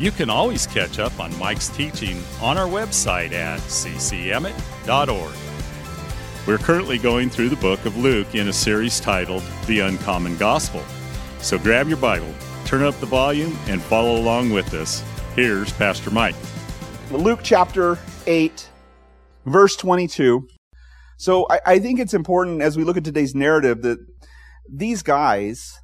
[0.00, 5.34] you can always catch up on Mike's teaching on our website at ccemmett.org.
[6.46, 10.82] We're currently going through the book of Luke in a series titled The Uncommon Gospel.
[11.40, 12.32] So grab your Bible,
[12.64, 15.04] turn up the volume, and follow along with us.
[15.36, 16.34] Here's Pastor Mike.
[17.10, 18.70] Luke chapter 8,
[19.44, 20.48] verse 22.
[21.18, 23.98] So I, I think it's important as we look at today's narrative that
[24.66, 25.78] these guys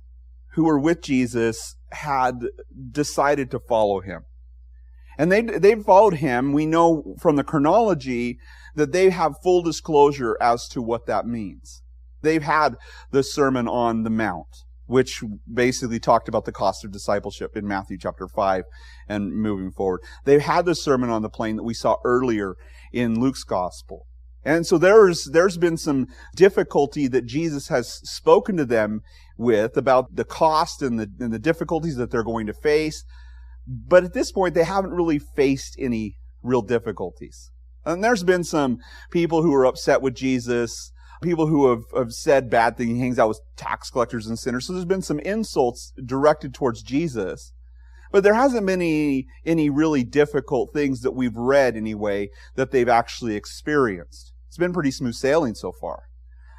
[0.55, 2.47] who were with Jesus had
[2.91, 4.23] decided to follow him.
[5.19, 6.53] And they, they followed him.
[6.53, 8.39] We know from the chronology
[8.75, 11.83] that they have full disclosure as to what that means.
[12.23, 12.77] They've had
[13.11, 17.99] the Sermon on the Mount, which basically talked about the cost of discipleship in Matthew
[17.99, 18.65] chapter 5
[19.09, 20.01] and moving forward.
[20.25, 22.57] They've had the Sermon on the Plain that we saw earlier
[22.93, 24.07] in Luke's Gospel.
[24.45, 26.07] And so there's, there's been some
[26.37, 29.01] difficulty that Jesus has spoken to them
[29.37, 33.05] with about the cost and the, and the difficulties that they're going to face.
[33.67, 37.51] But at this point, they haven't really faced any real difficulties.
[37.85, 38.79] And there's been some
[39.11, 42.93] people who are upset with Jesus, people who have, have said bad things.
[42.93, 44.67] He hangs out with tax collectors and sinners.
[44.67, 47.53] So there's been some insults directed towards Jesus.
[48.13, 52.89] But there hasn't been any, any really difficult things that we've read anyway that they've
[52.89, 54.33] actually experienced.
[54.49, 56.05] It's been pretty smooth sailing so far.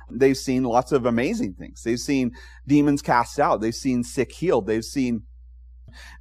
[0.10, 1.82] They've seen lots of amazing things.
[1.84, 2.32] They've seen
[2.66, 3.62] demons cast out.
[3.62, 4.68] They've seen sick healed.
[4.68, 5.24] They've seen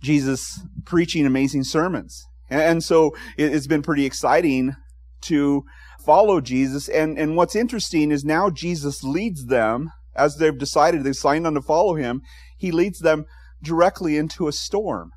[0.03, 2.25] Jesus preaching amazing sermons.
[2.51, 4.75] And so it's been pretty exciting
[5.23, 5.65] to
[6.05, 6.89] follow Jesus.
[6.89, 11.55] And, and what's interesting is now Jesus leads them, as they've decided, they've signed on
[11.55, 12.23] to follow him,
[12.57, 13.25] he leads them
[13.63, 15.11] directly into a storm.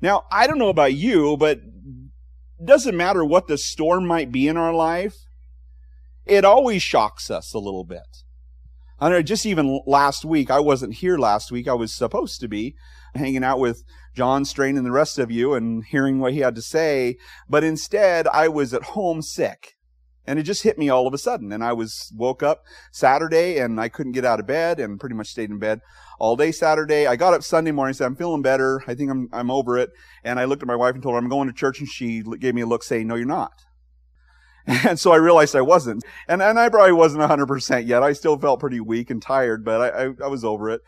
[0.00, 1.60] Now, I don't know about you, but
[2.62, 5.23] doesn't matter what the storm might be in our life
[6.26, 8.24] it always shocks us a little bit.
[9.00, 11.68] I know, just even last week, I wasn't here last week.
[11.68, 12.74] I was supposed to be
[13.14, 13.82] hanging out with
[14.14, 17.16] John Strain and the rest of you and hearing what he had to say.
[17.48, 19.74] But instead, I was at home sick.
[20.26, 21.52] And it just hit me all of a sudden.
[21.52, 25.14] And I was woke up Saturday and I couldn't get out of bed and pretty
[25.14, 25.80] much stayed in bed
[26.18, 27.06] all day Saturday.
[27.06, 28.82] I got up Sunday morning said, I'm feeling better.
[28.86, 29.90] I think I'm, I'm over it.
[30.22, 32.22] And I looked at my wife and told her I'm going to church and she
[32.38, 33.52] gave me a look saying, no, you're not.
[34.88, 36.04] And so I realized I wasn't.
[36.26, 38.02] And, and I probably wasn't 100% yet.
[38.02, 40.80] I still felt pretty weak and tired, but I, I, I was over it.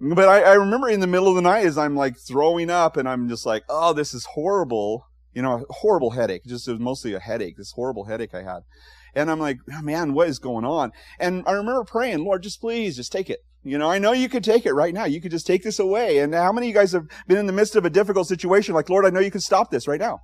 [0.00, 2.96] But I, I remember in the middle of the night as I'm like throwing up
[2.96, 5.06] and I'm just like, oh, this is horrible.
[5.32, 6.42] You know, a horrible headache.
[6.44, 8.62] Just, it was mostly a headache, this horrible headache I had.
[9.14, 10.90] And I'm like, oh, man, what is going on?
[11.20, 13.40] And I remember praying, Lord, just please, just take it.
[13.62, 15.04] You know, I know you could take it right now.
[15.04, 16.18] You could just take this away.
[16.18, 18.74] And how many of you guys have been in the midst of a difficult situation?
[18.74, 20.20] Like, Lord, I know you could stop this right now.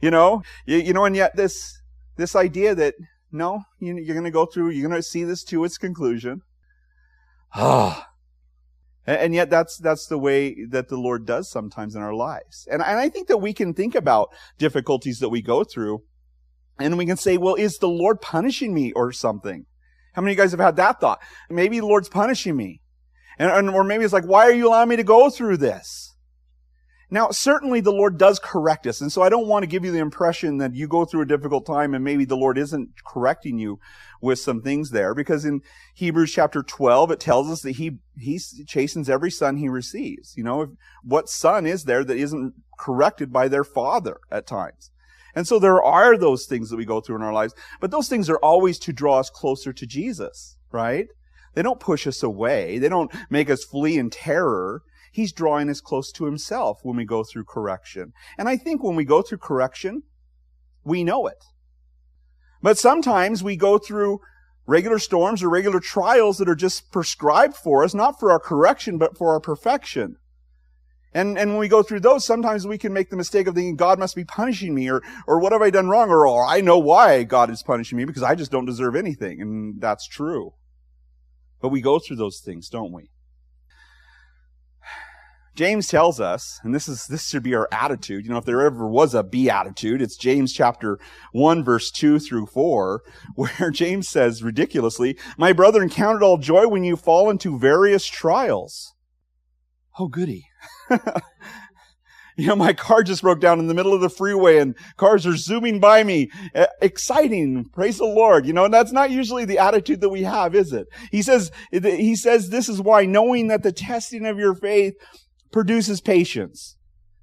[0.00, 1.80] You know, you, you know, and yet this,
[2.18, 2.94] this idea that
[3.32, 6.42] no, you're going to go through, you're going to see this to its conclusion.
[7.54, 8.04] Ah.
[9.06, 12.68] And yet that's, that's the way that the Lord does sometimes in our lives.
[12.70, 16.02] And, and I think that we can think about difficulties that we go through
[16.78, 19.64] and we can say, well, is the Lord punishing me or something?
[20.12, 21.20] How many of you guys have had that thought?
[21.48, 22.82] Maybe the Lord's punishing me.
[23.38, 26.07] And, and, or maybe it's like, why are you allowing me to go through this?
[27.10, 29.00] Now, certainly the Lord does correct us.
[29.00, 31.26] And so I don't want to give you the impression that you go through a
[31.26, 33.80] difficult time and maybe the Lord isn't correcting you
[34.20, 35.14] with some things there.
[35.14, 35.62] Because in
[35.94, 40.36] Hebrews chapter 12, it tells us that he, he chastens every son he receives.
[40.36, 44.90] You know, what son is there that isn't corrected by their father at times?
[45.34, 48.08] And so there are those things that we go through in our lives, but those
[48.08, 51.06] things are always to draw us closer to Jesus, right?
[51.54, 52.78] They don't push us away.
[52.78, 54.82] They don't make us flee in terror.
[55.12, 58.12] He's drawing us close to himself when we go through correction.
[58.36, 60.02] And I think when we go through correction,
[60.84, 61.44] we know it.
[62.62, 64.20] But sometimes we go through
[64.66, 68.98] regular storms or regular trials that are just prescribed for us, not for our correction,
[68.98, 70.16] but for our perfection.
[71.14, 73.76] And, and when we go through those, sometimes we can make the mistake of thinking
[73.76, 76.10] God must be punishing me or, or what have I done wrong?
[76.10, 79.40] Or, or I know why God is punishing me because I just don't deserve anything.
[79.40, 80.52] And that's true.
[81.62, 83.10] But we go through those things, don't we?
[85.58, 88.24] James tells us, and this is this should be our attitude.
[88.24, 91.00] You know, if there ever was a beatitude, it's James chapter
[91.32, 93.02] 1 verse 2 through 4,
[93.34, 98.06] where James says ridiculously, "My brethren, count it all joy when you fall into various
[98.06, 98.94] trials."
[99.98, 100.46] Oh goody.
[102.40, 105.26] You know, my car just broke down in the middle of the freeway and cars
[105.26, 106.30] are zooming by me.
[106.80, 107.64] Exciting.
[107.72, 108.46] Praise the Lord.
[108.46, 110.86] You know, and that's not usually the attitude that we have, is it?
[111.10, 114.94] He says, he says this is why knowing that the testing of your faith
[115.50, 116.76] produces patience.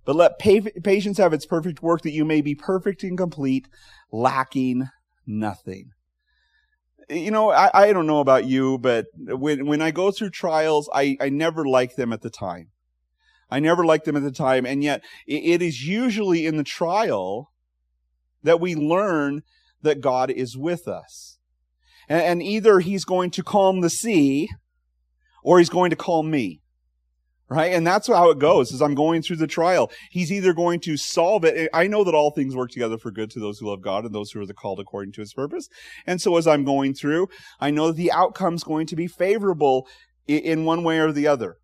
[0.06, 3.68] But let patience have its perfect work that you may be perfect and complete,
[4.12, 4.88] lacking
[5.26, 5.90] nothing.
[7.10, 10.90] You know, I, I don't know about you, but when, when I go through trials,
[10.94, 12.70] I, I never like them at the time.
[13.50, 14.66] I never liked them at the time.
[14.66, 17.52] And yet it is usually in the trial
[18.44, 19.42] that we learn
[19.82, 21.38] that God is with us.
[22.08, 24.50] And, and either he's going to calm the sea
[25.44, 26.62] or he's going to calm me
[27.50, 27.74] right?
[27.74, 29.92] And that's how it goes as i'm going through the trial.
[30.10, 31.70] He's either going to solve it.
[31.74, 34.14] I know that all things work together for good to those who love god and
[34.14, 35.70] those who are the called according to his purpose.
[36.08, 37.28] And so as i'm going through
[37.60, 39.88] i know that the outcome's going to be favorable
[40.28, 41.58] in one way or the other.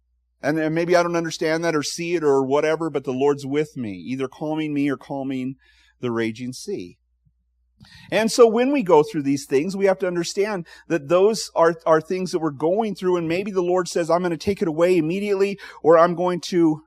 [0.44, 3.78] And maybe i don't understand that or see it or whatever but the lord's with
[3.78, 5.56] me either calming me or calming
[6.00, 6.98] the raging sea
[8.12, 11.76] and so when we go through these things, we have to understand that those are,
[11.86, 14.62] are things that we're going through, and maybe the Lord says, I'm going to take
[14.62, 16.82] it away immediately, or I'm going to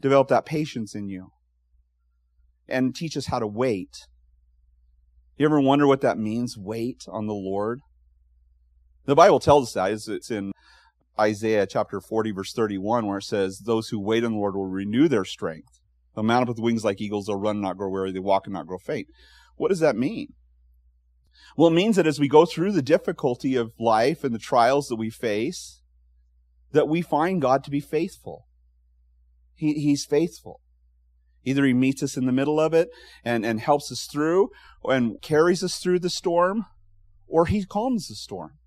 [0.00, 1.28] develop that patience in you
[2.68, 4.06] and teach us how to wait.
[5.36, 7.80] You ever wonder what that means, wait on the Lord?
[9.04, 10.12] The Bible tells us that.
[10.12, 10.52] It's in
[11.18, 14.66] Isaiah chapter 40, verse 31, where it says, Those who wait on the Lord will
[14.66, 15.80] renew their strength.
[16.14, 17.26] They'll mount up with wings like eagles.
[17.26, 18.10] They'll run and not grow weary.
[18.10, 19.06] They walk and not grow faint.
[19.56, 20.34] What does that mean?
[21.56, 24.88] Well, it means that as we go through the difficulty of life and the trials
[24.88, 25.80] that we face,
[26.72, 28.46] that we find God to be faithful.
[29.54, 30.60] He, he's faithful.
[31.44, 32.88] Either he meets us in the middle of it
[33.24, 34.50] and, and helps us through
[34.84, 36.66] and carries us through the storm,
[37.26, 38.58] or he calms the storm.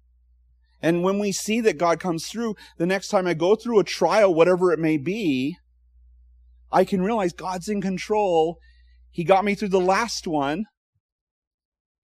[0.82, 3.84] And when we see that God comes through, the next time I go through a
[3.84, 5.58] trial, whatever it may be,
[6.72, 8.58] I can realize God's in control.
[9.12, 10.66] He got me through the last one.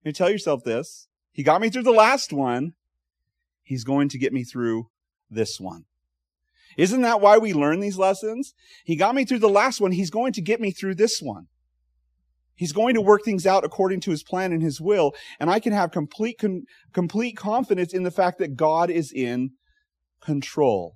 [0.06, 1.08] You tell yourself this.
[1.32, 2.74] He got me through the last one.
[3.64, 4.86] He's going to get me through
[5.28, 5.82] this one.
[6.78, 8.54] Isn't that why we learn these lessons?
[8.84, 9.90] He got me through the last one.
[9.90, 11.46] He's going to get me through this one.
[12.54, 15.12] He's going to work things out according to his plan and his will.
[15.40, 19.50] And I can have complete, con- complete confidence in the fact that God is in
[20.20, 20.94] control.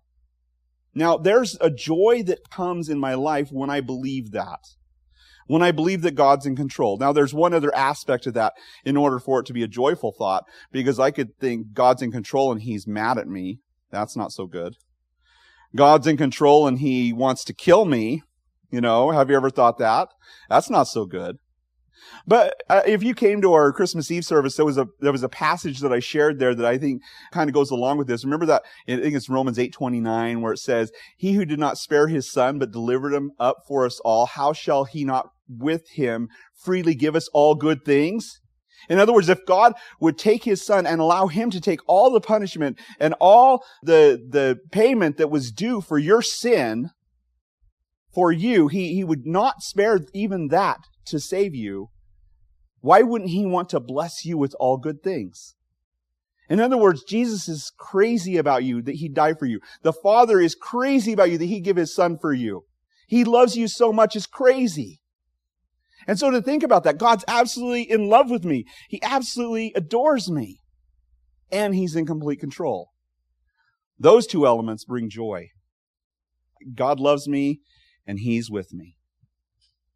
[0.94, 4.60] Now, there's a joy that comes in my life when I believe that
[5.50, 6.96] when I believe that God's in control.
[6.96, 8.52] Now, there's one other aspect of that
[8.84, 12.12] in order for it to be a joyful thought, because I could think God's in
[12.12, 13.58] control and he's mad at me.
[13.90, 14.76] That's not so good.
[15.74, 18.22] God's in control and he wants to kill me.
[18.70, 20.06] You know, have you ever thought that?
[20.48, 21.38] That's not so good.
[22.26, 25.22] But uh, if you came to our Christmas Eve service, there was a there was
[25.22, 28.24] a passage that I shared there that I think kind of goes along with this.
[28.24, 31.58] Remember that I think it's Romans eight twenty nine where it says, "He who did
[31.58, 35.30] not spare his son but delivered him up for us all, how shall he not
[35.58, 38.40] with him freely give us all good things?"
[38.88, 42.10] In other words, if God would take his son and allow him to take all
[42.10, 46.90] the punishment and all the the payment that was due for your sin
[48.12, 51.90] for you, he, he would not spare even that to save you,
[52.80, 55.54] why wouldn't he want to bless you with all good things?
[56.48, 59.60] In other words, Jesus is crazy about you that he died for you.
[59.82, 62.64] The Father is crazy about you that he give his son for you.
[63.06, 65.00] He loves you so much, it's crazy.
[66.06, 68.64] And so to think about that, God's absolutely in love with me.
[68.88, 70.58] He absolutely adores me.
[71.52, 72.90] And he's in complete control.
[73.98, 75.48] Those two elements bring joy.
[76.74, 77.60] God loves me
[78.06, 78.96] and he's with me.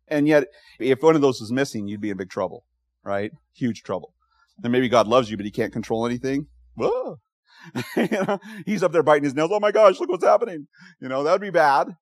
[0.08, 0.48] And yet,
[0.78, 2.64] if one of those was missing, you'd be in big trouble,
[3.02, 3.32] right?
[3.54, 4.14] Huge trouble.
[4.62, 6.46] And maybe God loves you, but he can't control anything.
[6.74, 7.18] Whoa.
[7.96, 9.50] you know, he's up there biting his nails.
[9.52, 10.66] Oh my gosh, look what's happening.
[11.00, 11.96] You know, that'd be bad.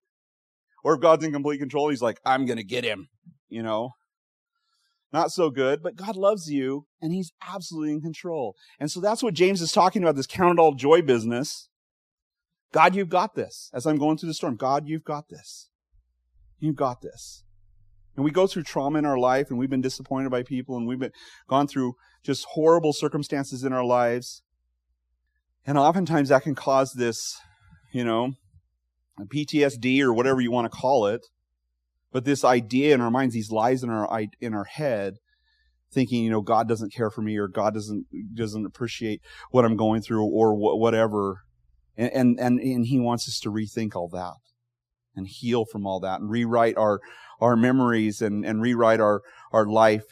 [0.84, 3.08] Or if God's in complete control, he's like, I'm going to get him.
[3.52, 3.90] You know,
[5.12, 8.56] not so good, but God loves you and he's absolutely in control.
[8.80, 11.68] And so that's what James is talking about this count it all joy business.
[12.72, 13.70] God, you've got this.
[13.74, 15.68] As I'm going through the storm, God, you've got this.
[16.58, 17.44] You've got this.
[18.16, 20.86] And we go through trauma in our life and we've been disappointed by people and
[20.86, 21.12] we've been
[21.48, 24.42] gone through just horrible circumstances in our lives.
[25.66, 27.38] And oftentimes that can cause this,
[27.92, 28.32] you know,
[29.20, 31.26] PTSD or whatever you want to call it.
[32.12, 35.14] But this idea in our minds, these lies in our in our head,
[35.90, 39.76] thinking, you know, God doesn't care for me or God doesn't doesn't appreciate what I'm
[39.76, 41.42] going through or wh- whatever,
[41.96, 44.34] and, and and and He wants us to rethink all that
[45.14, 47.00] and heal from all that and rewrite our
[47.42, 49.20] our memories and, and rewrite our,
[49.52, 50.04] our life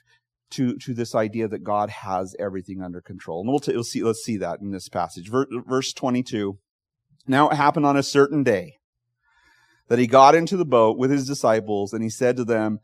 [0.50, 3.40] to, to this idea that God has everything under control.
[3.40, 5.30] And we'll, t- we'll see, let's see that in this passage.
[5.30, 6.59] Ver- verse 22.
[7.28, 8.78] Now it happened on a certain day
[9.91, 12.79] that he got into the boat with his disciples and he said to them,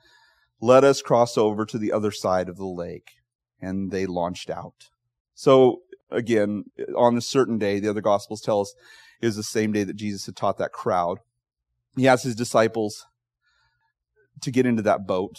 [0.61, 3.13] let us cross over to the other side of the lake.
[3.63, 4.89] And they launched out.
[5.33, 6.65] So again,
[6.97, 8.75] on a certain day, the other gospels tell us
[9.23, 11.19] is the same day that Jesus had taught that crowd.
[11.97, 13.07] He asked his disciples
[14.43, 15.39] to get into that boat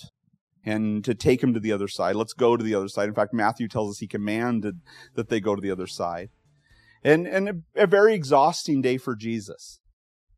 [0.66, 2.16] and to take him to the other side.
[2.16, 3.10] Let's go to the other side.
[3.10, 4.80] In fact, Matthew tells us he commanded
[5.16, 6.30] that they go to the other side.
[7.04, 9.82] And, and a, a very exhausting day for Jesus.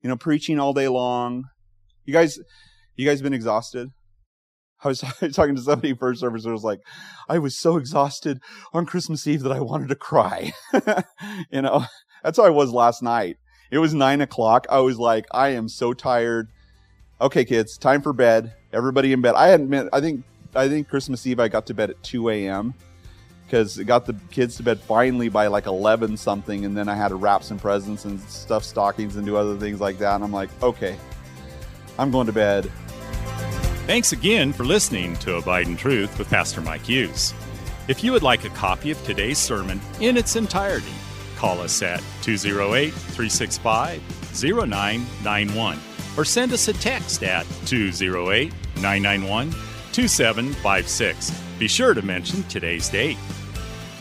[0.01, 1.45] You know, preaching all day long.
[2.05, 2.39] You guys,
[2.95, 3.91] you guys been exhausted?
[4.83, 4.99] I was
[5.33, 6.79] talking to somebody first service who was like,
[7.27, 8.39] I was so exhausted
[8.73, 10.53] on Christmas Eve that I wanted to cry.
[11.51, 11.85] you know,
[12.23, 13.37] that's how I was last night.
[13.71, 14.65] It was nine o'clock.
[14.69, 16.49] I was like, I am so tired.
[17.21, 18.53] Okay, kids, time for bed.
[18.71, 19.35] Everybody in bed.
[19.35, 20.23] I hadn't been, I think,
[20.55, 22.73] I think Christmas Eve I got to bed at 2 a.m.
[23.49, 26.65] because it got the kids to bed finally by like 11 something.
[26.65, 29.81] And then I had to wrap some presents and stuff stockings and do other things
[29.81, 30.13] like that.
[30.15, 30.95] And I'm like, okay,
[31.97, 32.71] I'm going to bed.
[33.87, 37.33] Thanks again for listening to Abide in Truth with Pastor Mike Hughes.
[37.87, 40.93] If you would like a copy of today's sermon in its entirety,
[41.35, 43.99] call us at 208 365
[44.43, 45.79] 0991
[46.15, 49.51] or send us a text at 208 991
[49.91, 51.31] 2756.
[51.57, 53.17] Be sure to mention today's date.